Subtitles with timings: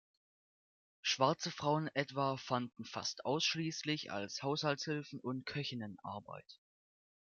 [1.03, 6.59] Schwarze Frauen etwa fanden fast ausschließlich als Haushaltshilfen und Köchinnen Arbeit.